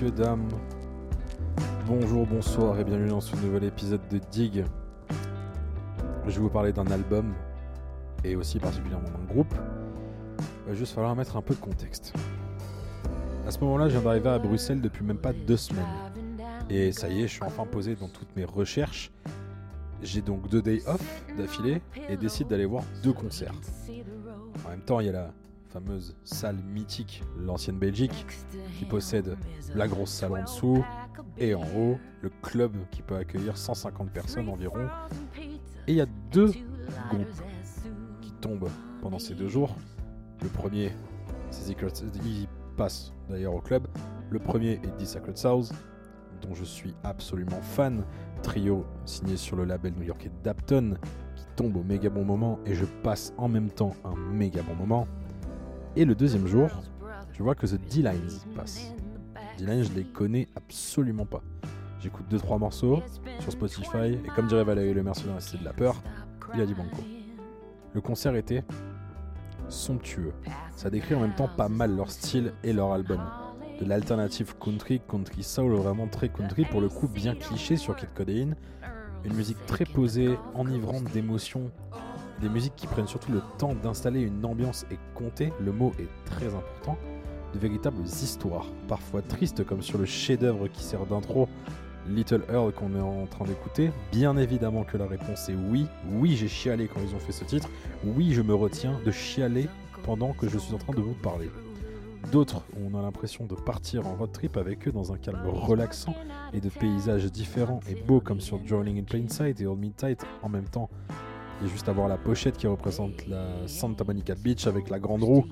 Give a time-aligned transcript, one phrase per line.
[0.00, 0.48] messieurs, dames.
[1.88, 4.64] Bonjour, bonsoir et bienvenue dans ce nouvel épisode de Dig.
[6.24, 7.34] Je vais vous parler d'un album
[8.22, 9.52] et aussi particulièrement d'un groupe.
[10.38, 12.12] Il va juste falloir mettre un peu de contexte.
[13.44, 15.84] À ce moment-là, je viens d'arriver à Bruxelles depuis même pas deux semaines.
[16.70, 19.10] Et ça y est, je suis enfin posé dans toutes mes recherches.
[20.00, 21.02] J'ai donc deux days off
[21.36, 23.54] d'affilée et décide d'aller voir deux concerts.
[24.64, 25.30] En même temps, il y a la
[25.68, 28.26] fameuse salle mythique, l'ancienne Belgique,
[28.78, 29.36] qui possède
[29.74, 30.84] la grosse salle en dessous
[31.36, 34.88] et en haut, le club qui peut accueillir 150 personnes environ.
[35.86, 36.52] Et il y a deux
[37.10, 37.42] groupes
[38.20, 38.70] qui tombent
[39.02, 39.76] pendant ces deux jours.
[40.42, 40.92] Le premier,
[41.50, 43.86] c'est il passe d'ailleurs au club.
[44.30, 45.72] Le premier est The Sacred South,
[46.42, 48.04] dont je suis absolument fan.
[48.42, 50.96] Trio signé sur le label new-yorkais Dapton,
[51.34, 54.74] qui tombe au méga bon moment et je passe en même temps un méga bon
[54.74, 55.08] moment.
[55.98, 56.70] Et le deuxième jour,
[57.32, 58.94] je vois que The D-Lines passe.
[59.58, 61.42] D-Lines, je les connais absolument pas.
[61.98, 63.02] J'écoute 2-3 morceaux
[63.40, 66.00] sur Spotify et comme dirait Valérie Le Mercier dans la de la peur,
[66.54, 67.02] il a dit banco.
[67.94, 68.62] Le concert était
[69.68, 70.34] somptueux.
[70.76, 73.20] Ça décrit en même temps pas mal leur style et leur album.
[73.80, 78.10] De l'alternative country, country soul, vraiment très country, pour le coup bien cliché sur Kid
[78.14, 78.54] Codeine.
[79.24, 81.72] Une musique très posée, enivrante d'émotions.
[82.40, 86.08] Des musiques qui prennent surtout le temps d'installer une ambiance et compter, le mot est
[86.24, 86.96] très important.
[87.52, 91.48] De véritables histoires, parfois tristes comme sur le chef-d'œuvre qui sert d'intro
[92.08, 95.86] Little Earl qu'on est en train d'écouter Bien évidemment que la réponse est oui.
[96.12, 97.68] Oui, j'ai chialé quand ils ont fait ce titre.
[98.04, 99.68] Oui, je me retiens de chialer
[100.04, 101.50] pendant que je suis en train de vous parler.
[102.30, 106.14] D'autres, on a l'impression de partir en road trip avec eux dans un calme relaxant
[106.52, 110.24] et de paysages différents et beaux comme sur Drowning in Plain Sight et Old Midnight
[110.42, 110.90] en même temps.
[111.60, 115.24] Il y juste à la pochette qui représente la Santa Monica Beach avec la grande
[115.24, 115.44] roue.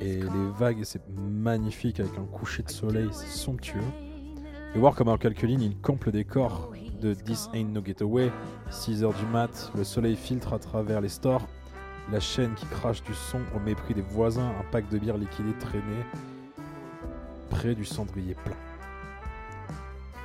[0.00, 3.80] Et les vagues, c'est magnifique avec un coucher de soleil, c'est somptueux.
[4.74, 6.72] Et voir comme en quelques lignes il campe le décor
[7.02, 8.32] de This Ain't No Getaway,
[8.70, 11.46] 6h du mat, le soleil filtre à travers les stores,
[12.10, 15.52] la chaîne qui crache du son au mépris des voisins, un pack de bière liquidé
[15.60, 16.04] traîné
[17.50, 18.56] près du cendrier plein.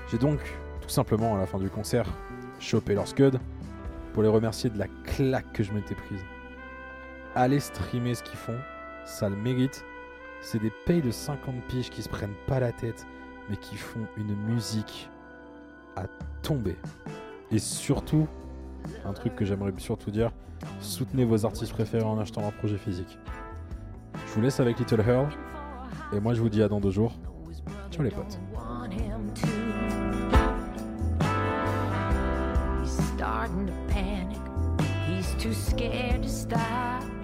[0.10, 0.40] J'ai donc,
[0.82, 2.08] tout simplement à la fin du concert,
[2.60, 3.38] chopé leur scud
[4.14, 6.24] pour les remercier de la claque que je m'étais prise.
[7.36, 8.58] Allez streamer ce qu'ils font,
[9.06, 9.86] ça le mérite.
[10.42, 13.06] C'est des payes de 50 piges qui se prennent pas la tête,
[13.50, 15.10] mais qui font une musique
[15.96, 16.06] à
[16.42, 16.76] tomber.
[17.52, 18.28] Et surtout,
[19.06, 20.32] un truc que j'aimerais surtout dire,
[20.80, 23.18] soutenez vos artistes préférés en achetant leur projet physique.
[24.28, 25.28] Je vous laisse avec Little Hurl,
[26.14, 27.14] et moi je vous dis à dans deux jours.
[27.92, 28.40] Ciao les potes.
[35.20, 37.19] He's too scared to stop.